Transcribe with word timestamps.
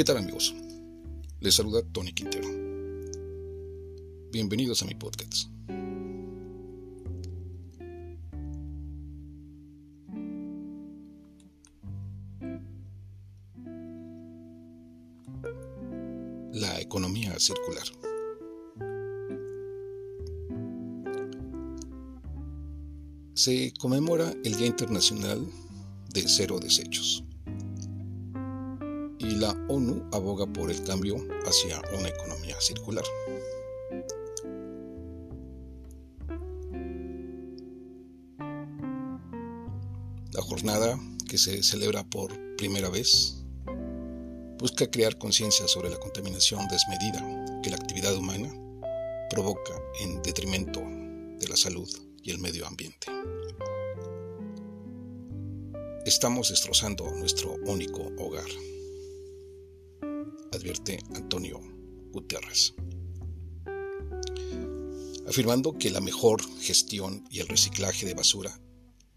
¿Qué 0.00 0.04
tal 0.04 0.16
amigos? 0.16 0.54
Les 1.40 1.54
saluda 1.54 1.82
Tony 1.92 2.14
Quintero. 2.14 2.48
Bienvenidos 4.32 4.82
a 4.82 4.86
mi 4.86 4.94
podcast. 4.94 5.50
La 16.54 16.80
economía 16.80 17.38
circular. 17.38 17.84
Se 23.34 23.74
conmemora 23.78 24.32
el 24.44 24.56
Día 24.56 24.66
Internacional 24.66 25.46
de 26.14 26.24
Cero 26.26 26.58
Desechos 26.58 27.22
y 29.30 29.36
la 29.36 29.52
ONU 29.68 30.08
aboga 30.10 30.44
por 30.44 30.72
el 30.72 30.82
cambio 30.82 31.16
hacia 31.46 31.80
una 31.96 32.08
economía 32.08 32.60
circular. 32.60 33.04
La 40.32 40.42
jornada, 40.42 40.98
que 41.28 41.38
se 41.38 41.62
celebra 41.62 42.02
por 42.02 42.32
primera 42.56 42.88
vez, 42.88 43.44
busca 44.58 44.90
crear 44.90 45.16
conciencia 45.16 45.68
sobre 45.68 45.90
la 45.90 45.98
contaminación 45.98 46.66
desmedida 46.66 47.60
que 47.62 47.70
la 47.70 47.76
actividad 47.76 48.16
humana 48.16 48.52
provoca 49.30 49.80
en 50.00 50.20
detrimento 50.22 50.80
de 50.80 51.46
la 51.48 51.56
salud 51.56 51.88
y 52.20 52.32
el 52.32 52.40
medio 52.40 52.66
ambiente. 52.66 53.06
Estamos 56.04 56.50
destrozando 56.50 57.08
nuestro 57.12 57.54
único 57.66 58.10
hogar 58.18 58.48
advierte 60.60 60.98
Antonio 61.14 61.58
Guterres, 62.12 62.74
afirmando 65.26 65.78
que 65.78 65.88
la 65.88 66.02
mejor 66.02 66.42
gestión 66.60 67.24
y 67.30 67.38
el 67.38 67.48
reciclaje 67.48 68.04
de 68.04 68.12
basura 68.12 68.60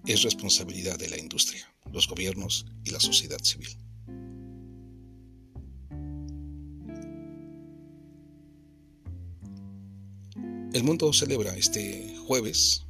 es 0.05 0.23
responsabilidad 0.23 0.97
de 0.97 1.09
la 1.09 1.17
industria, 1.17 1.67
los 1.91 2.07
gobiernos 2.07 2.65
y 2.85 2.91
la 2.91 3.01
sociedad 3.01 3.39
civil. 3.43 3.67
El 10.71 10.83
mundo 10.85 11.11
celebra 11.11 11.53
este 11.57 12.15
jueves, 12.25 12.85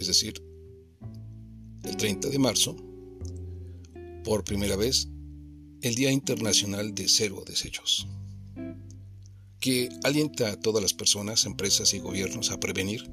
es 0.00 0.06
decir, 0.08 0.42
el 1.84 1.96
30 1.96 2.30
de 2.30 2.38
marzo, 2.40 2.76
por 4.24 4.42
primera 4.42 4.74
vez 4.74 5.08
el 5.82 5.94
Día 5.94 6.10
Internacional 6.10 6.94
de 6.94 7.08
Cero 7.08 7.42
Desechos, 7.46 8.06
que 9.60 9.88
alienta 10.04 10.50
a 10.50 10.60
todas 10.60 10.82
las 10.82 10.92
personas, 10.92 11.46
empresas 11.46 11.94
y 11.94 12.00
gobiernos 12.00 12.50
a 12.50 12.60
prevenir 12.60 13.10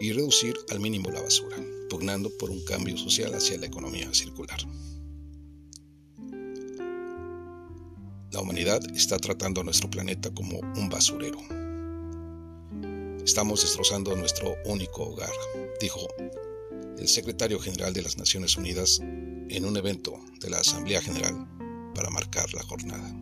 y 0.00 0.12
reducir 0.12 0.54
al 0.70 0.80
mínimo 0.80 1.10
la 1.10 1.20
basura, 1.20 1.56
pugnando 1.90 2.30
por 2.38 2.50
un 2.50 2.64
cambio 2.64 2.96
social 2.96 3.34
hacia 3.34 3.58
la 3.58 3.66
economía 3.66 4.12
circular. 4.14 4.58
La 8.30 8.40
humanidad 8.40 8.80
está 8.96 9.18
tratando 9.18 9.60
a 9.60 9.64
nuestro 9.64 9.90
planeta 9.90 10.32
como 10.32 10.60
un 10.60 10.88
basurero. 10.88 11.40
Estamos 13.22 13.60
destrozando 13.60 14.16
nuestro 14.16 14.54
único 14.64 15.02
hogar, 15.02 15.32
dijo 15.78 16.08
el 16.98 17.06
secretario 17.06 17.58
general 17.58 17.92
de 17.92 18.02
las 18.02 18.16
Naciones 18.16 18.56
Unidas 18.56 19.00
en 19.00 19.64
un 19.66 19.76
evento 19.76 20.18
de 20.40 20.48
la 20.48 20.60
Asamblea 20.60 21.02
General 21.02 21.51
para 21.94 22.10
marcar 22.10 22.52
la 22.54 22.62
jornada. 22.62 23.14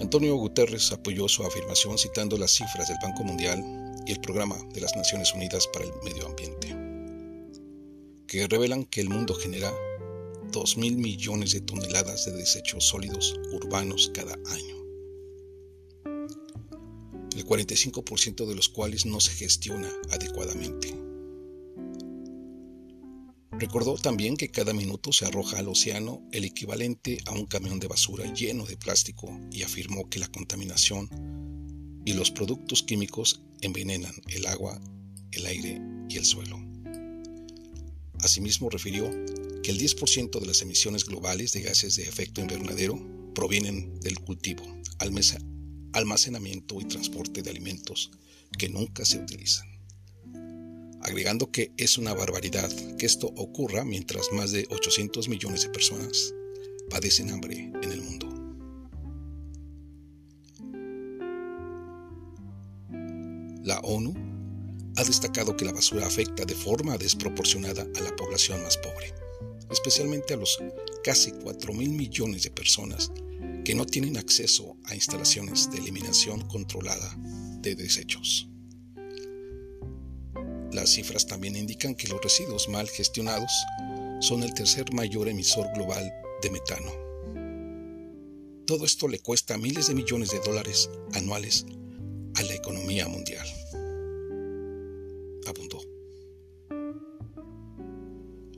Antonio 0.00 0.36
Guterres 0.36 0.92
apoyó 0.92 1.28
su 1.28 1.42
afirmación 1.44 1.98
citando 1.98 2.38
las 2.38 2.52
cifras 2.52 2.88
del 2.88 2.98
Banco 3.02 3.24
Mundial 3.24 3.62
y 4.06 4.12
el 4.12 4.20
Programa 4.20 4.56
de 4.72 4.80
las 4.80 4.96
Naciones 4.96 5.34
Unidas 5.34 5.66
para 5.72 5.84
el 5.84 5.92
Medio 6.04 6.26
Ambiente, 6.26 6.68
que 8.26 8.46
revelan 8.46 8.84
que 8.84 9.00
el 9.00 9.08
mundo 9.08 9.34
genera 9.34 9.72
2.000 10.52 10.96
millones 10.96 11.52
de 11.52 11.60
toneladas 11.60 12.24
de 12.26 12.32
desechos 12.32 12.84
sólidos 12.84 13.34
urbanos 13.52 14.10
cada 14.14 14.34
año, 14.34 14.76
el 17.36 17.44
45% 17.44 18.46
de 18.46 18.54
los 18.54 18.68
cuales 18.68 19.04
no 19.04 19.20
se 19.20 19.32
gestiona 19.32 19.90
adecuadamente. 20.10 21.07
Recordó 23.58 23.96
también 23.96 24.36
que 24.36 24.52
cada 24.52 24.72
minuto 24.72 25.12
se 25.12 25.24
arroja 25.26 25.58
al 25.58 25.66
océano 25.66 26.22
el 26.30 26.44
equivalente 26.44 27.18
a 27.26 27.32
un 27.32 27.44
camión 27.46 27.80
de 27.80 27.88
basura 27.88 28.32
lleno 28.32 28.64
de 28.64 28.76
plástico 28.76 29.36
y 29.50 29.62
afirmó 29.62 30.08
que 30.08 30.20
la 30.20 30.28
contaminación 30.28 31.10
y 32.04 32.12
los 32.12 32.30
productos 32.30 32.84
químicos 32.84 33.42
envenenan 33.60 34.14
el 34.28 34.46
agua, 34.46 34.80
el 35.32 35.44
aire 35.44 35.82
y 36.08 36.18
el 36.18 36.24
suelo. 36.24 36.56
Asimismo 38.20 38.70
refirió 38.70 39.10
que 39.64 39.72
el 39.72 39.80
10% 39.80 40.38
de 40.38 40.46
las 40.46 40.62
emisiones 40.62 41.04
globales 41.04 41.50
de 41.50 41.62
gases 41.62 41.96
de 41.96 42.04
efecto 42.04 42.40
invernadero 42.40 42.96
provienen 43.34 43.98
del 43.98 44.20
cultivo, 44.20 44.62
almacenamiento 45.92 46.80
y 46.80 46.84
transporte 46.84 47.42
de 47.42 47.50
alimentos 47.50 48.12
que 48.56 48.68
nunca 48.68 49.04
se 49.04 49.18
utilizan 49.18 49.77
agregando 51.02 51.50
que 51.50 51.72
es 51.76 51.98
una 51.98 52.14
barbaridad 52.14 52.70
que 52.96 53.06
esto 53.06 53.28
ocurra 53.36 53.84
mientras 53.84 54.32
más 54.32 54.50
de 54.52 54.66
800 54.70 55.28
millones 55.28 55.62
de 55.62 55.70
personas 55.70 56.34
padecen 56.90 57.30
hambre 57.30 57.70
en 57.82 57.92
el 57.92 58.02
mundo. 58.02 58.28
La 63.62 63.80
ONU 63.80 64.14
ha 64.96 65.04
destacado 65.04 65.56
que 65.56 65.64
la 65.64 65.72
basura 65.72 66.06
afecta 66.06 66.44
de 66.44 66.54
forma 66.54 66.96
desproporcionada 66.96 67.86
a 67.96 68.00
la 68.00 68.16
población 68.16 68.62
más 68.62 68.78
pobre, 68.78 69.12
especialmente 69.70 70.34
a 70.34 70.38
los 70.38 70.58
casi 71.04 71.32
4 71.32 71.74
mil 71.74 71.90
millones 71.90 72.42
de 72.42 72.50
personas 72.50 73.12
que 73.64 73.74
no 73.74 73.84
tienen 73.84 74.16
acceso 74.16 74.76
a 74.84 74.94
instalaciones 74.94 75.70
de 75.70 75.78
eliminación 75.78 76.40
controlada 76.48 77.14
de 77.60 77.74
desechos. 77.74 78.48
Las 80.72 80.90
cifras 80.90 81.26
también 81.26 81.56
indican 81.56 81.94
que 81.94 82.08
los 82.08 82.22
residuos 82.22 82.68
mal 82.68 82.88
gestionados 82.88 83.50
son 84.20 84.42
el 84.42 84.52
tercer 84.52 84.92
mayor 84.92 85.28
emisor 85.28 85.66
global 85.74 86.12
de 86.42 86.50
metano. 86.50 86.92
Todo 88.66 88.84
esto 88.84 89.08
le 89.08 89.18
cuesta 89.20 89.56
miles 89.56 89.86
de 89.88 89.94
millones 89.94 90.30
de 90.30 90.40
dólares 90.40 90.90
anuales 91.14 91.64
a 92.34 92.42
la 92.42 92.54
economía 92.54 93.08
mundial. 93.08 93.46
Abundó. 95.46 95.80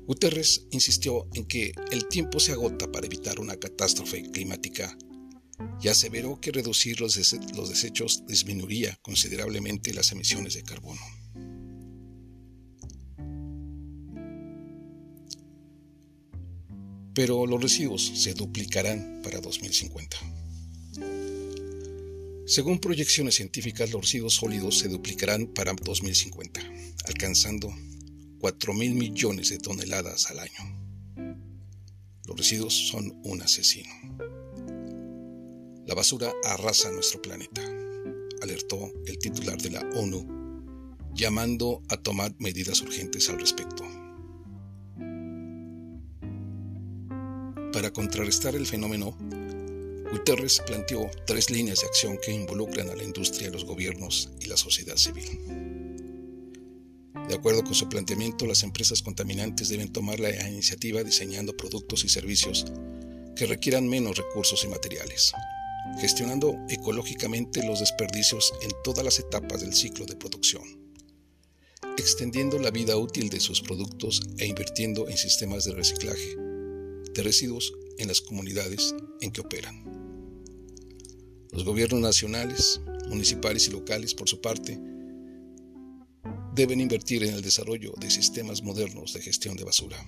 Guterres 0.06 0.66
insistió 0.72 1.28
en 1.34 1.44
que 1.46 1.72
el 1.92 2.08
tiempo 2.08 2.40
se 2.40 2.50
agota 2.50 2.90
para 2.90 3.06
evitar 3.06 3.38
una 3.38 3.56
catástrofe 3.56 4.28
climática 4.32 4.98
y 5.80 5.86
aseveró 5.86 6.40
que 6.40 6.50
reducir 6.50 7.00
los, 7.00 7.16
los 7.54 7.68
desechos 7.68 8.26
disminuiría 8.26 8.98
considerablemente 9.02 9.94
las 9.94 10.10
emisiones 10.10 10.54
de 10.54 10.64
carbono. 10.64 11.00
Pero 17.20 17.44
los 17.44 17.60
residuos 17.60 18.12
se 18.14 18.32
duplicarán 18.32 19.20
para 19.22 19.42
2050. 19.42 20.16
Según 22.46 22.78
proyecciones 22.78 23.34
científicas, 23.34 23.90
los 23.90 24.00
residuos 24.00 24.32
sólidos 24.32 24.78
se 24.78 24.88
duplicarán 24.88 25.48
para 25.48 25.74
2050, 25.74 26.62
alcanzando 27.04 27.70
4 28.38 28.72
mil 28.72 28.94
millones 28.94 29.50
de 29.50 29.58
toneladas 29.58 30.30
al 30.30 30.38
año. 30.38 31.36
Los 32.24 32.38
residuos 32.38 32.88
son 32.88 33.20
un 33.22 33.42
asesino. 33.42 33.90
La 35.86 35.94
basura 35.94 36.32
arrasa 36.44 36.90
nuestro 36.90 37.20
planeta, 37.20 37.60
alertó 38.40 38.90
el 39.04 39.18
titular 39.18 39.60
de 39.60 39.72
la 39.72 39.80
ONU, 39.94 40.64
llamando 41.12 41.82
a 41.90 41.98
tomar 41.98 42.34
medidas 42.38 42.80
urgentes 42.80 43.28
al 43.28 43.38
respecto. 43.38 43.99
Para 47.80 47.94
contrarrestar 47.94 48.54
el 48.56 48.66
fenómeno, 48.66 49.16
Guterres 50.12 50.60
planteó 50.66 51.10
tres 51.26 51.48
líneas 51.48 51.80
de 51.80 51.86
acción 51.86 52.18
que 52.22 52.30
involucran 52.30 52.90
a 52.90 52.94
la 52.94 53.02
industria, 53.02 53.48
los 53.48 53.64
gobiernos 53.64 54.28
y 54.38 54.48
la 54.48 54.58
sociedad 54.58 54.96
civil. 54.96 55.24
De 57.26 57.34
acuerdo 57.34 57.64
con 57.64 57.74
su 57.74 57.88
planteamiento, 57.88 58.44
las 58.44 58.64
empresas 58.64 59.00
contaminantes 59.00 59.70
deben 59.70 59.90
tomar 59.90 60.20
la 60.20 60.28
iniciativa 60.46 61.02
diseñando 61.02 61.56
productos 61.56 62.04
y 62.04 62.10
servicios 62.10 62.66
que 63.34 63.46
requieran 63.46 63.88
menos 63.88 64.18
recursos 64.18 64.62
y 64.62 64.68
materiales, 64.68 65.32
gestionando 66.02 66.58
ecológicamente 66.68 67.66
los 67.66 67.80
desperdicios 67.80 68.52
en 68.60 68.72
todas 68.84 69.06
las 69.06 69.18
etapas 69.18 69.62
del 69.62 69.72
ciclo 69.72 70.04
de 70.04 70.16
producción, 70.16 70.64
extendiendo 71.96 72.58
la 72.58 72.72
vida 72.72 72.98
útil 72.98 73.30
de 73.30 73.40
sus 73.40 73.62
productos 73.62 74.20
e 74.36 74.44
invirtiendo 74.44 75.08
en 75.08 75.16
sistemas 75.16 75.64
de 75.64 75.72
reciclaje 75.72 76.36
residuos 77.22 77.72
en 77.98 78.08
las 78.08 78.20
comunidades 78.20 78.94
en 79.20 79.30
que 79.30 79.40
operan. 79.40 79.84
Los 81.52 81.64
gobiernos 81.64 82.00
nacionales, 82.00 82.80
municipales 83.08 83.66
y 83.68 83.72
locales, 83.72 84.14
por 84.14 84.28
su 84.28 84.40
parte, 84.40 84.78
deben 86.54 86.80
invertir 86.80 87.24
en 87.24 87.34
el 87.34 87.42
desarrollo 87.42 87.92
de 87.98 88.10
sistemas 88.10 88.62
modernos 88.62 89.12
de 89.12 89.22
gestión 89.22 89.56
de 89.56 89.64
basura 89.64 89.98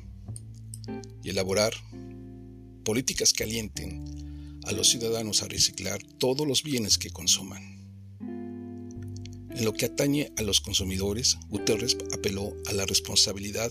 y 1.23 1.31
elaborar 1.31 1.73
políticas 2.85 3.33
que 3.33 3.45
alienten 3.45 4.61
a 4.65 4.73
los 4.73 4.89
ciudadanos 4.89 5.43
a 5.43 5.49
reciclar 5.49 6.03
todos 6.19 6.47
los 6.47 6.63
bienes 6.63 6.99
que 6.99 7.11
consuman. 7.11 7.63
En 8.21 9.65
lo 9.65 9.73
que 9.75 9.87
atañe 9.87 10.33
a 10.37 10.43
los 10.43 10.61
consumidores, 10.61 11.37
Guterres 11.49 11.97
apeló 12.13 12.57
a 12.67 12.73
la 12.73 12.87
responsabilidad 12.87 13.71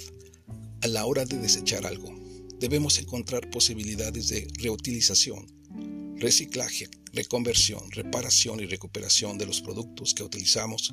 a 0.82 0.88
la 0.88 1.06
hora 1.06 1.26
de 1.26 1.38
desechar 1.38 1.86
algo. 1.86 2.20
Debemos 2.62 3.00
encontrar 3.00 3.50
posibilidades 3.50 4.28
de 4.28 4.48
reutilización, 4.60 5.48
reciclaje, 6.18 6.88
reconversión, 7.12 7.81
reparación 7.90 8.60
y 8.60 8.68
recuperación 8.68 9.40
de 9.40 9.48
los 9.48 9.62
productos 9.62 10.13
que 10.13 10.22
utilizamos 10.22 10.92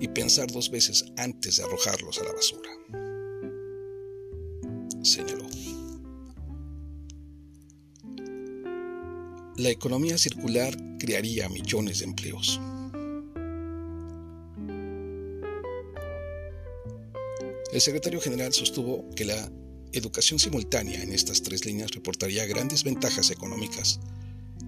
y 0.00 0.08
pensar 0.08 0.50
dos 0.50 0.70
veces 0.70 1.04
antes 1.18 1.58
de 1.58 1.64
arrojarlos 1.64 2.18
a 2.18 2.24
la 2.24 2.32
basura. 2.32 2.70
Señaló. 5.02 5.46
La 9.58 9.68
economía 9.68 10.16
circular 10.16 10.74
crearía 10.98 11.50
millones 11.50 11.98
de 11.98 12.06
empleos. 12.06 12.58
El 17.70 17.80
secretario 17.82 18.18
general 18.18 18.54
sostuvo 18.54 19.10
que 19.14 19.26
la 19.26 19.52
educación 19.92 20.38
simultánea 20.38 21.02
en 21.02 21.12
estas 21.12 21.42
tres 21.42 21.64
líneas 21.64 21.92
reportaría 21.92 22.46
grandes 22.46 22.84
ventajas 22.84 23.30
económicas 23.30 24.00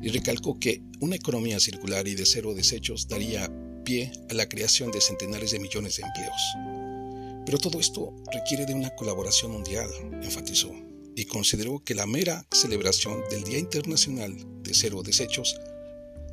y 0.03 0.09
recalcó 0.09 0.59
que 0.59 0.82
una 1.00 1.17
economía 1.17 1.61
circular 1.61 2.06
y 2.06 2.15
de 2.15 2.26
cero 2.26 2.55
desechos 2.55 3.09
daría 3.09 3.50
pie 3.85 4.12
a 4.31 4.35
la 4.35 4.49
creación 4.49 4.91
de 4.91 5.00
centenares 5.00 5.50
de 5.50 5.61
millones 5.61 5.97
de 5.97 6.03
empleos. 6.03 6.43
Pero 7.47 7.59
todo 7.59 7.81
esto 7.81 8.15
requiere 8.32 8.67
de 8.67 8.75
una 8.75 8.91
colaboración 8.91 9.53
mundial, 9.53 9.88
enfatizó, 10.23 10.73
y 11.15 11.26
consideró 11.26 11.82
que 11.85 11.94
la 11.94 12.06
mera 12.06 12.47
celebración 12.50 13.23
del 13.31 13.44
Día 13.44 13.59
Internacional 13.59 14.35
de 14.62 14.75
Cero 14.75 15.03
Desechos 15.03 15.56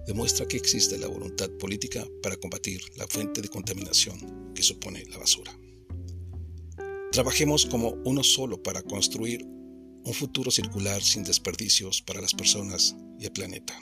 demuestra 0.08 0.48
que 0.48 0.58
existe 0.58 0.98
la 0.98 1.08
voluntad 1.08 1.50
política 1.52 2.06
para 2.24 2.38
combatir 2.38 2.82
la 2.98 3.08
fuente 3.08 3.42
de 3.42 3.50
contaminación 3.50 4.54
que 4.56 4.64
supone 4.64 5.06
la 5.06 5.18
basura. 5.18 5.56
Trabajemos 7.12 7.66
como 7.66 7.90
uno 8.06 8.24
solo 8.24 8.64
para 8.64 8.82
construir 8.84 9.44
un 9.44 10.14
futuro 10.14 10.50
circular 10.50 11.04
sin 11.04 11.24
desperdicios 11.24 12.02
para 12.02 12.22
las 12.22 12.34
personas 12.34 12.96
y 13.20 13.26
el 13.26 13.34
planeta, 13.34 13.78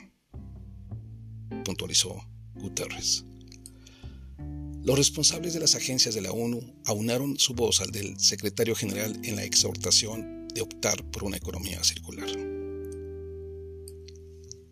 puntualizó 1.64 2.16
Guterres. 2.56 3.24
Los 4.82 4.98
responsables 4.98 5.54
de 5.54 5.60
las 5.60 5.76
agencias 5.76 6.14
de 6.14 6.22
la 6.22 6.32
ONU 6.32 6.60
aunaron 6.86 7.38
su 7.38 7.54
voz 7.54 7.80
al 7.80 7.92
del 7.92 8.18
secretario 8.18 8.74
general 8.74 9.20
en 9.22 9.36
la 9.36 9.44
exhortación 9.44 10.48
de 10.48 10.62
optar 10.62 11.08
por 11.12 11.22
una 11.22 11.36
economía 11.36 11.84
circular. 11.84 12.28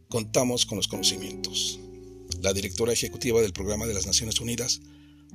Contamos 0.08 0.66
con 0.66 0.78
los 0.78 0.88
conocimientos. 0.88 1.78
La 2.40 2.52
directora 2.52 2.92
ejecutiva 2.92 3.40
del 3.40 3.52
Programa 3.52 3.86
de 3.86 3.94
las 3.94 4.06
Naciones 4.06 4.40
Unidas 4.40 4.80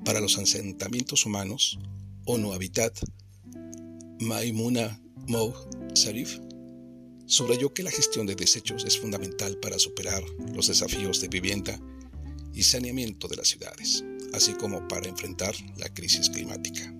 para 0.03 0.19
los 0.19 0.37
Asentamientos 0.37 1.25
Humanos, 1.25 1.79
ONU 2.25 2.53
Habitat, 2.53 2.97
Maimuna 4.19 5.01
Moh 5.27 5.53
Sarif, 5.93 6.39
subrayó 7.25 7.73
que 7.73 7.83
la 7.83 7.91
gestión 7.91 8.25
de 8.25 8.35
desechos 8.35 8.85
es 8.85 8.97
fundamental 8.97 9.57
para 9.57 9.77
superar 9.77 10.23
los 10.53 10.67
desafíos 10.67 11.19
de 11.19 11.27
vivienda 11.27 11.79
y 12.53 12.63
saneamiento 12.63 13.27
de 13.27 13.35
las 13.35 13.49
ciudades, 13.49 14.05
así 14.33 14.53
como 14.53 14.87
para 14.87 15.09
enfrentar 15.09 15.53
la 15.77 15.89
crisis 15.93 16.29
climática. 16.29 16.93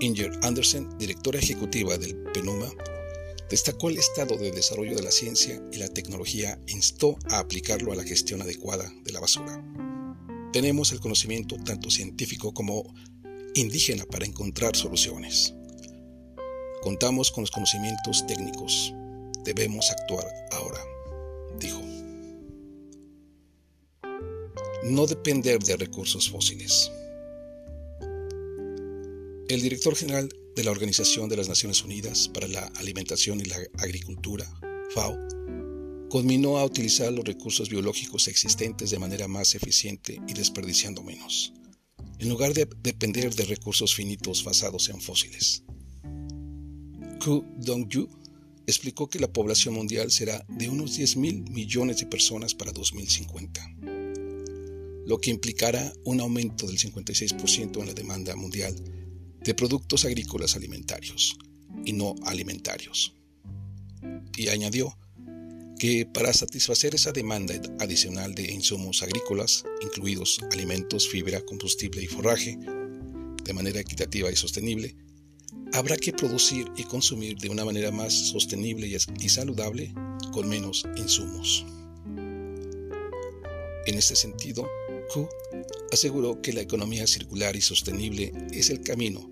Inger 0.00 0.32
Andersen, 0.42 0.88
directora 0.98 1.38
ejecutiva 1.38 1.98
del 1.98 2.16
PENUMA, 2.32 2.70
destacó 3.50 3.90
el 3.90 3.98
estado 3.98 4.36
de 4.38 4.50
desarrollo 4.50 4.96
de 4.96 5.02
la 5.02 5.10
ciencia 5.10 5.62
y 5.72 5.76
la 5.76 5.88
tecnología 5.88 6.58
e 6.66 6.72
instó 6.72 7.18
a 7.28 7.38
aplicarlo 7.38 7.92
a 7.92 7.96
la 7.96 8.04
gestión 8.04 8.42
adecuada 8.42 8.90
de 9.04 9.12
la 9.12 9.20
basura. 9.20 9.62
Tenemos 10.52 10.90
el 10.90 11.00
conocimiento 11.00 11.56
tanto 11.64 11.90
científico 11.90 12.52
como 12.52 12.92
indígena 13.54 14.04
para 14.06 14.26
encontrar 14.26 14.76
soluciones. 14.76 15.54
Contamos 16.82 17.30
con 17.30 17.42
los 17.42 17.50
conocimientos 17.50 18.26
técnicos. 18.26 18.92
Debemos 19.44 19.90
actuar 19.90 20.26
ahora, 20.52 20.80
dijo. 21.58 21.80
No 24.84 25.06
depender 25.06 25.58
de 25.58 25.76
recursos 25.76 26.30
fósiles. 26.30 26.90
El 29.48 29.60
director 29.60 29.94
general 29.94 30.28
de 30.54 30.64
la 30.64 30.70
Organización 30.70 31.28
de 31.28 31.36
las 31.36 31.48
Naciones 31.48 31.82
Unidas 31.84 32.28
para 32.28 32.48
la 32.48 32.66
Alimentación 32.76 33.40
y 33.40 33.44
la 33.44 33.58
Agricultura, 33.78 34.46
FAO, 34.94 35.18
conminó 36.08 36.58
a 36.58 36.64
utilizar 36.64 37.12
los 37.12 37.24
recursos 37.24 37.68
biológicos 37.68 38.26
existentes 38.28 38.90
de 38.90 38.98
manera 38.98 39.28
más 39.28 39.54
eficiente 39.54 40.20
y 40.26 40.32
desperdiciando 40.34 41.02
menos, 41.02 41.52
en 42.20 42.28
lugar 42.28 42.52
de 42.52 42.68
depender 42.82 43.34
de 43.34 43.44
recursos 43.44 43.94
finitos 43.94 44.44
basados 44.44 44.90
en 44.90 45.00
fósiles. 45.00 45.64
Ku 47.18 47.44
Dong-yu 47.56 48.08
explicó 48.66 49.08
que 49.08 49.18
la 49.18 49.32
población 49.32 49.74
mundial 49.74 50.10
será 50.10 50.44
de 50.48 50.68
unos 50.68 50.96
10 50.96 51.16
mil 51.16 51.42
millones 51.50 51.96
de 51.98 52.06
personas 52.06 52.54
para 52.54 52.72
2050, 52.72 53.76
lo 55.06 55.18
que 55.18 55.30
implicará 55.30 55.92
un 56.04 56.20
aumento 56.20 56.66
del 56.66 56.78
56% 56.78 57.80
en 57.80 57.86
la 57.86 57.94
demanda 57.94 58.36
mundial 58.36 58.74
de 59.42 59.54
productos 59.54 60.04
agrícolas 60.04 60.56
alimentarios 60.56 61.38
y 61.84 61.94
no 61.94 62.14
alimentarios. 62.24 63.14
Y 64.36 64.48
añadió 64.48 64.96
que 65.80 66.04
para 66.04 66.34
satisfacer 66.34 66.94
esa 66.94 67.10
demanda 67.10 67.54
adicional 67.78 68.34
de 68.34 68.52
insumos 68.52 69.02
agrícolas, 69.02 69.64
incluidos 69.80 70.38
alimentos, 70.52 71.08
fibra, 71.08 71.40
combustible 71.40 72.02
y 72.02 72.06
forraje, 72.06 72.58
de 73.42 73.52
manera 73.54 73.80
equitativa 73.80 74.30
y 74.30 74.36
sostenible, 74.36 74.94
habrá 75.72 75.96
que 75.96 76.12
producir 76.12 76.70
y 76.76 76.84
consumir 76.84 77.38
de 77.38 77.48
una 77.48 77.64
manera 77.64 77.90
más 77.90 78.12
sostenible 78.12 78.94
y 79.20 79.28
saludable 79.30 79.94
con 80.32 80.50
menos 80.50 80.84
insumos. 80.98 81.64
En 83.86 83.94
este 83.94 84.16
sentido, 84.16 84.68
Ku 85.14 85.26
aseguró 85.90 86.42
que 86.42 86.52
la 86.52 86.60
economía 86.60 87.06
circular 87.06 87.56
y 87.56 87.62
sostenible 87.62 88.34
es 88.52 88.68
el 88.68 88.82
camino 88.82 89.30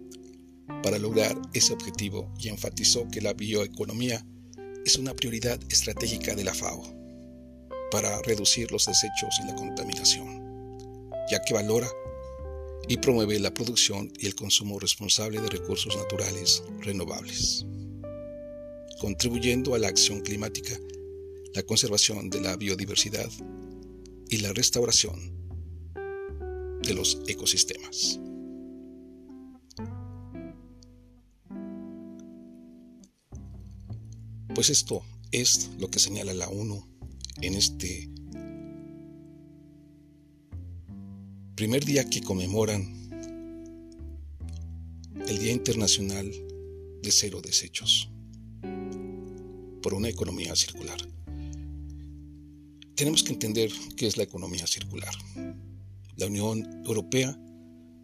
para 0.83 0.99
lograr 0.99 1.39
ese 1.53 1.75
objetivo 1.75 2.33
y 2.41 2.49
enfatizó 2.49 3.07
que 3.09 3.21
la 3.21 3.35
bioeconomía 3.35 4.25
es 4.89 4.97
una 4.97 5.13
prioridad 5.13 5.61
estratégica 5.69 6.35
de 6.35 6.45
la 6.45 6.55
FAO 6.55 6.83
para 7.91 8.23
reducir 8.23 8.73
los 8.73 8.87
desechos 8.87 9.39
y 9.39 9.47
la 9.47 9.55
contaminación, 9.55 11.11
ya 11.31 11.43
que 11.43 11.53
valora 11.53 11.87
y 12.89 12.97
promueve 12.97 13.39
la 13.39 13.53
producción 13.53 14.11
y 14.19 14.25
el 14.25 14.35
consumo 14.35 14.79
responsable 14.79 15.43
de 15.43 15.49
recursos 15.51 15.95
naturales 15.95 16.63
renovables, 16.81 17.67
contribuyendo 18.99 19.75
a 19.75 19.79
la 19.79 19.89
acción 19.89 20.23
climática, 20.23 20.75
la 21.53 21.63
conservación 21.65 22.31
de 22.31 22.41
la 22.41 22.57
biodiversidad 22.57 23.29
y 24.31 24.39
la 24.39 24.55
restauración 24.55 25.35
de 26.81 26.95
los 26.95 27.19
ecosistemas. 27.27 28.21
Pues 34.59 34.71
esto 34.71 35.05
es 35.31 35.71
lo 35.79 35.89
que 35.89 36.01
señala 36.01 36.35
la 36.35 36.49
ONU 36.49 36.85
en 37.43 37.55
este 37.55 38.11
primer 41.55 41.85
día 41.85 42.11
que 42.11 42.23
conmemoran 42.23 42.83
el 45.29 45.39
Día 45.39 45.53
Internacional 45.53 46.29
de 47.01 47.13
Cero 47.13 47.41
Desechos 47.41 48.11
por 49.81 49.95
una 49.95 50.09
economía 50.09 50.57
circular. 50.57 50.99
Tenemos 52.97 53.23
que 53.23 53.35
entender 53.35 53.71
qué 53.97 54.09
es 54.09 54.17
la 54.17 54.25
economía 54.25 54.67
circular. 54.67 55.15
La 56.17 56.27
Unión 56.27 56.83
Europea 56.85 57.39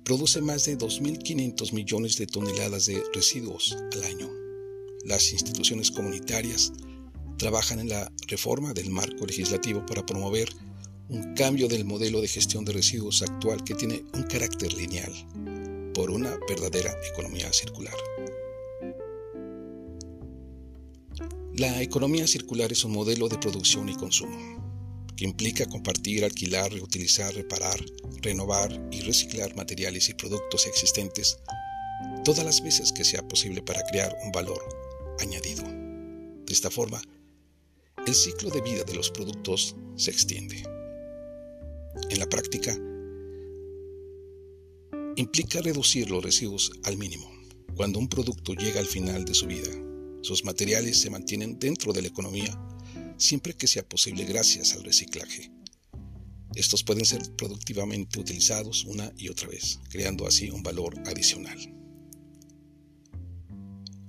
produce 0.05 0.41
más 0.41 0.67
de 0.67 0.79
2.500 0.79 1.73
millones 1.73 2.17
de 2.17 2.29
toneladas 2.29 2.87
de 2.87 3.03
residuos 3.13 3.77
al 3.93 4.05
año 4.05 4.44
las 5.05 5.33
instituciones 5.33 5.91
comunitarias 5.91 6.73
trabajan 7.37 7.81
en 7.81 7.91
la 7.91 8.11
reforma 8.29 8.73
del 8.73 8.91
marco 8.91 9.27
legislativo 9.27 9.85
para 9.85 10.05
promover 10.07 10.49
un 11.09 11.35
cambio 11.35 11.69
del 11.69 11.85
modelo 11.85 12.21
de 12.21 12.29
gestión 12.29 12.65
de 12.65 12.73
residuos 12.73 13.23
actual 13.23 13.63
que 13.65 13.75
tiene 13.75 14.03
un 14.15 14.23
carácter 14.23 14.73
lineal 14.73 15.13
por 15.93 16.11
una 16.11 16.37
verdadera 16.49 16.95
economía 17.13 17.53
circular. 17.53 17.95
La 21.57 21.83
economía 21.83 22.27
circular 22.27 22.73
es 22.73 22.85
un 22.85 22.93
modelo 22.93 23.29
de 23.29 23.39
producción 23.39 23.89
y 23.89 23.95
consumo 23.95 24.65
que 25.17 25.25
implica 25.25 25.67
compartir, 25.67 26.25
alquilar, 26.25 26.73
reutilizar, 26.73 27.33
reparar, 27.35 27.79
renovar 28.23 28.89
y 28.91 29.03
reciclar 29.03 29.55
materiales 29.55 30.09
y 30.09 30.15
productos 30.15 30.67
existentes 30.67 31.39
todas 32.25 32.45
las 32.45 32.63
veces 32.63 32.91
que 32.91 33.05
sea 33.05 33.23
posible 33.23 33.63
para 33.63 33.85
crear 33.85 34.17
un 34.25 34.33
valor 34.33 34.84
añadido. 35.21 35.65
De 35.65 36.53
esta 36.53 36.71
forma, 36.71 37.01
el 38.07 38.15
ciclo 38.15 38.51
de 38.51 38.61
vida 38.61 38.85
de 38.85 38.95
los 38.95 39.11
productos 39.11 39.77
se 39.97 40.11
extiende. 40.11 40.63
En 42.11 42.19
la 42.19 42.27
práctica, 42.27 42.77
implica 45.17 45.61
reducir 45.61 46.11
los 46.11 46.23
residuos 46.23 46.73
al 46.85 46.97
mínimo. 46.97 47.31
Cuando 47.77 47.99
un 47.99 48.09
producto 48.09 48.53
llega 48.55 48.81
al 48.81 48.87
final 48.87 49.25
de 49.25 49.35
su 49.35 49.47
vida, 49.47 49.71
sus 50.23 50.45
materiales 50.45 51.01
se 51.01 51.11
mantienen 51.11 51.59
dentro 51.59 51.93
de 51.93 52.03
la 52.03 52.09
economía 52.09 52.59
siempre 53.17 53.55
que 53.55 53.67
sea 53.67 53.87
posible 53.89 54.25
gracias 54.25 54.75
al 54.75 54.85
reciclaje. 54.85 55.51
Estos 56.55 56.85
pueden 56.85 57.05
ser 57.05 57.21
productivamente 57.37 58.21
utilizados 58.21 58.85
una 58.85 59.13
y 59.17 59.29
otra 59.29 59.49
vez, 59.49 59.81
creando 59.91 60.27
así 60.27 60.51
un 60.51 60.63
valor 60.63 60.95
adicional. 61.07 61.59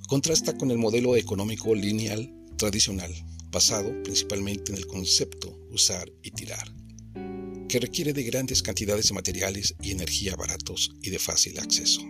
Contrasta 0.07 0.55
con 0.55 0.71
el 0.71 0.77
modelo 0.77 1.15
económico 1.15 1.74
lineal 1.74 2.31
tradicional, 2.57 3.12
basado 3.51 3.91
principalmente 4.03 4.71
en 4.71 4.77
el 4.77 4.88
concepto 4.88 5.57
usar 5.71 6.12
y 6.21 6.31
tirar 6.31 6.71
que 7.67 7.79
requiere 7.79 8.13
de 8.13 8.24
grandes 8.24 8.62
cantidades 8.62 9.07
de 9.07 9.15
materiales 9.15 9.75
y 9.81 9.91
energía 9.91 10.35
baratos 10.35 10.93
y 11.01 11.09
de 11.09 11.19
fácil 11.19 11.59
acceso. 11.59 12.01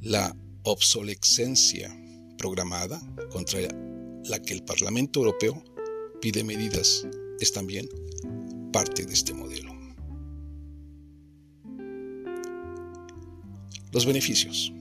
La 0.00 0.36
obsolescencia 0.64 1.94
programada 2.38 3.00
contra 3.30 3.60
la 4.24 4.40
que 4.40 4.54
el 4.54 4.64
Parlamento 4.64 5.20
Europeo 5.20 5.62
pide 6.20 6.42
medidas 6.42 7.06
es 7.38 7.52
también 7.52 7.88
parte 8.72 9.04
de 9.04 9.12
este 9.12 9.34
modelo. 9.34 9.72
Los 13.92 14.06
beneficios. 14.06 14.72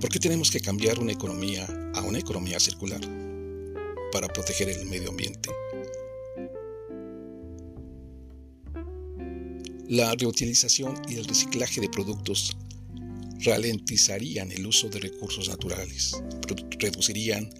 ¿Por 0.00 0.10
qué 0.10 0.18
tenemos 0.18 0.50
que 0.50 0.60
cambiar 0.60 0.98
una 0.98 1.12
economía 1.12 1.66
a 1.94 2.02
una 2.02 2.18
economía 2.18 2.60
circular? 2.60 3.00
Para 4.12 4.28
proteger 4.28 4.68
el 4.68 4.86
medio 4.86 5.10
ambiente 5.10 5.50
La 9.88 10.14
reutilización 10.14 11.00
y 11.08 11.16
el 11.16 11.26
reciclaje 11.26 11.78
de 11.80 11.90
productos 11.90 12.56
ralentizarían 13.44 14.50
el 14.50 14.66
uso 14.66 14.88
de 14.88 14.98
recursos 14.98 15.48
naturales, 15.48 16.16
reducirían 16.78 17.50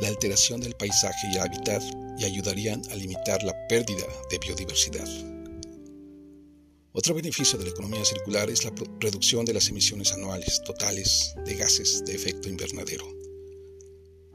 la 0.00 0.08
alteración 0.08 0.60
del 0.60 0.74
paisaje 0.74 1.28
y 1.32 1.38
hábitat 1.38 1.82
y 2.18 2.24
ayudarían 2.24 2.82
a 2.90 2.96
limitar 2.96 3.42
la 3.44 3.54
pérdida 3.68 4.04
de 4.30 4.38
biodiversidad. 4.38 5.39
Otro 6.92 7.14
beneficio 7.14 7.56
de 7.56 7.66
la 7.66 7.70
economía 7.70 8.04
circular 8.04 8.50
es 8.50 8.64
la 8.64 8.72
reducción 8.98 9.44
de 9.44 9.54
las 9.54 9.68
emisiones 9.68 10.12
anuales 10.12 10.60
totales 10.64 11.36
de 11.44 11.54
gases 11.54 12.04
de 12.04 12.16
efecto 12.16 12.48
invernadero. 12.48 13.06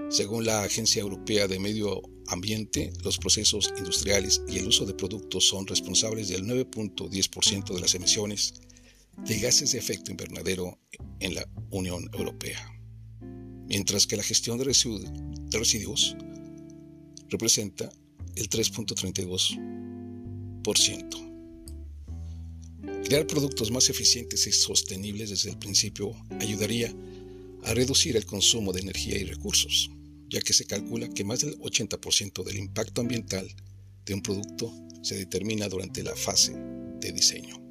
Según 0.09 0.45
la 0.45 0.63
Agencia 0.63 1.01
Europea 1.01 1.49
de 1.49 1.59
Medio 1.59 2.01
Ambiente, 2.27 2.93
los 3.03 3.17
procesos 3.17 3.73
industriales 3.77 4.41
y 4.47 4.59
el 4.59 4.69
uso 4.69 4.85
de 4.85 4.93
productos 4.93 5.45
son 5.45 5.67
responsables 5.67 6.29
del 6.29 6.45
9.10% 6.45 7.73
de 7.73 7.81
las 7.81 7.93
emisiones 7.93 8.53
de 9.17 9.37
gases 9.39 9.73
de 9.73 9.79
efecto 9.79 10.11
invernadero 10.11 10.79
en 11.19 11.35
la 11.35 11.45
Unión 11.71 12.09
Europea, 12.13 12.71
mientras 13.67 14.07
que 14.07 14.15
la 14.15 14.23
gestión 14.23 14.57
de 14.59 14.63
residuos 14.63 16.15
representa 17.29 17.89
el 18.37 18.49
3.32%. 18.49 21.34
Crear 23.05 23.27
productos 23.27 23.71
más 23.71 23.89
eficientes 23.89 24.47
y 24.47 24.51
sostenibles 24.51 25.29
desde 25.29 25.51
el 25.51 25.57
principio 25.57 26.15
ayudaría 26.39 26.93
a 27.63 27.73
reducir 27.73 28.17
el 28.17 28.25
consumo 28.25 28.73
de 28.73 28.81
energía 28.81 29.17
y 29.17 29.25
recursos, 29.25 29.91
ya 30.29 30.41
que 30.41 30.53
se 30.53 30.65
calcula 30.65 31.07
que 31.09 31.23
más 31.23 31.41
del 31.41 31.57
80% 31.59 32.43
del 32.43 32.57
impacto 32.57 33.01
ambiental 33.01 33.47
de 34.05 34.13
un 34.13 34.21
producto 34.21 34.73
se 35.01 35.15
determina 35.15 35.69
durante 35.69 36.03
la 36.03 36.15
fase 36.15 36.53
de 36.99 37.11
diseño. 37.11 37.61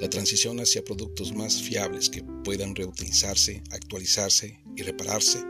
La 0.00 0.08
transición 0.08 0.60
hacia 0.60 0.84
productos 0.84 1.34
más 1.34 1.60
fiables 1.60 2.08
que 2.08 2.22
puedan 2.44 2.76
reutilizarse, 2.76 3.64
actualizarse 3.70 4.60
y 4.76 4.82
repararse 4.82 5.42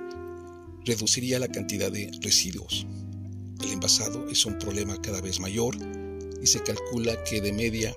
reduciría 0.86 1.38
la 1.38 1.48
cantidad 1.48 1.92
de 1.92 2.10
residuos. 2.22 2.86
El 3.62 3.72
envasado 3.72 4.26
es 4.30 4.46
un 4.46 4.58
problema 4.58 5.00
cada 5.02 5.20
vez 5.20 5.38
mayor 5.38 5.76
y 6.42 6.46
se 6.46 6.62
calcula 6.62 7.22
que 7.24 7.40
de 7.40 7.52
media 7.52 7.94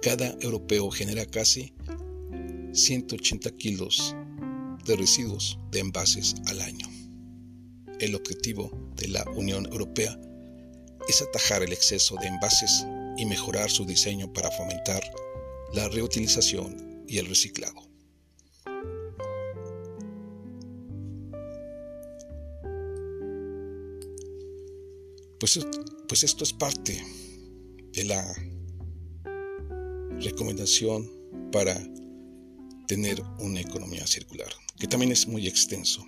cada 0.00 0.36
europeo 0.40 0.90
genera 0.90 1.24
casi 1.26 1.72
180 2.72 3.50
kilos 3.52 4.14
de 4.84 4.96
residuos 4.96 5.58
de 5.70 5.80
envases 5.80 6.34
al 6.46 6.60
año. 6.60 6.88
El 8.00 8.14
objetivo 8.14 8.70
de 8.96 9.08
la 9.08 9.24
Unión 9.36 9.66
Europea 9.66 10.18
es 11.08 11.22
atajar 11.22 11.62
el 11.62 11.72
exceso 11.72 12.16
de 12.16 12.26
envases 12.26 12.84
y 13.16 13.26
mejorar 13.26 13.70
su 13.70 13.84
diseño 13.84 14.32
para 14.32 14.50
fomentar 14.50 15.02
la 15.72 15.88
reutilización 15.88 17.04
y 17.06 17.18
el 17.18 17.26
reciclado. 17.26 17.92
Pues, 25.38 25.58
pues 26.12 26.24
esto 26.24 26.44
es 26.44 26.52
parte 26.52 27.02
de 27.94 28.04
la 28.04 28.22
recomendación 30.20 31.10
para 31.50 31.82
tener 32.86 33.22
una 33.38 33.62
economía 33.62 34.06
circular, 34.06 34.52
que 34.78 34.86
también 34.86 35.10
es 35.10 35.26
muy 35.26 35.48
extenso. 35.48 36.04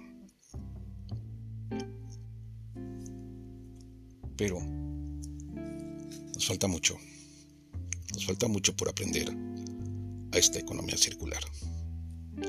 Pero 4.37 4.61
nos 6.34 6.46
falta 6.46 6.66
mucho, 6.66 6.99
nos 8.12 8.26
falta 8.26 8.46
mucho 8.46 8.76
por 8.76 8.90
aprender 8.90 9.34
a 10.32 10.37
esta 10.37 10.58
economía 10.58 10.99
circular. 10.99 11.42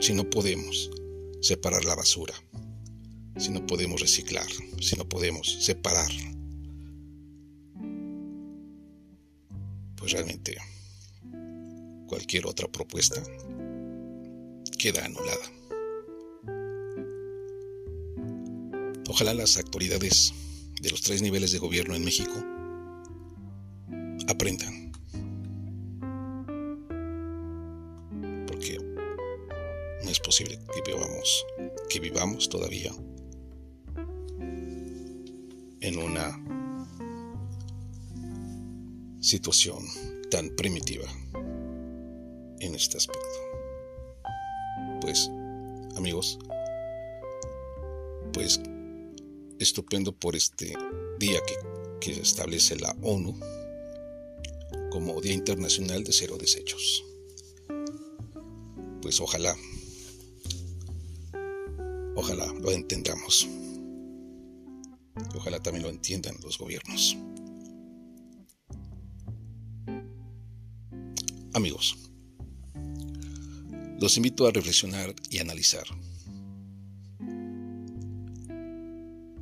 Si 0.01 0.13
no 0.13 0.29
podemos 0.29 0.91
separar 1.39 1.85
la 1.85 1.95
basura, 1.95 2.33
si 3.37 3.49
no 3.49 3.65
podemos 3.65 4.01
reciclar, 4.01 4.47
si 4.81 4.97
no 4.97 5.07
podemos 5.07 5.63
separar, 5.63 6.11
pues 10.05 10.13
realmente 10.13 10.55
cualquier 12.05 12.45
otra 12.45 12.67
propuesta 12.67 13.23
queda 14.77 15.03
anulada. 15.03 15.51
Ojalá 19.09 19.33
las 19.33 19.57
autoridades 19.57 20.31
de 20.79 20.91
los 20.91 21.01
tres 21.01 21.23
niveles 21.23 21.53
de 21.53 21.57
gobierno 21.57 21.95
en 21.95 22.05
México 22.05 22.33
aprendan. 24.27 24.91
Porque 28.45 28.77
no 30.03 30.09
es 30.11 30.19
posible 30.19 30.59
que 30.71 30.91
vivamos, 30.91 31.45
que 31.89 31.99
vivamos 31.99 32.47
todavía 32.47 32.91
en 35.81 35.97
una 35.97 36.44
situación 39.25 39.83
tan 40.29 40.49
primitiva 40.55 41.05
en 42.59 42.75
este 42.75 42.97
aspecto 42.97 43.45
pues, 45.05 45.29
amigos, 45.97 46.39
pues 48.33 48.59
estupendo 49.59 50.11
por 50.13 50.35
este 50.35 50.73
día 51.19 51.39
que, 51.45 51.55
que 52.01 52.19
establece 52.19 52.75
la 52.77 52.95
ONU 53.03 53.39
como 54.89 55.21
Día 55.21 55.33
Internacional 55.33 56.03
de 56.03 56.11
Cero 56.11 56.37
Desechos. 56.39 57.05
Pues 59.01 59.21
ojalá, 59.21 59.55
ojalá 62.15 62.51
lo 62.53 62.71
entendamos. 62.71 63.47
Y 65.33 65.37
ojalá 65.37 65.61
también 65.61 65.83
lo 65.83 65.89
entiendan 65.89 66.35
los 66.43 66.57
gobiernos. 66.57 67.15
Amigos, 71.55 71.95
los 74.01 74.17
invito 74.17 74.45
a 74.45 74.51
reflexionar 74.51 75.15
y 75.29 75.39
analizar. 75.39 75.85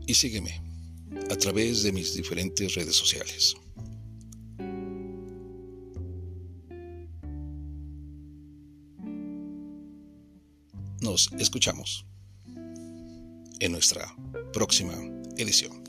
Y 0.05 0.13
sígueme 0.13 0.61
a 1.31 1.35
través 1.35 1.81
de 1.81 1.91
mis 1.91 2.13
diferentes 2.13 2.75
redes 2.75 2.95
sociales. 2.95 3.55
Nos 11.01 11.31
escuchamos. 11.39 12.05
en 13.59 13.71
nuestra 13.71 14.13
próxima 14.51 14.93
edición. 15.37 15.82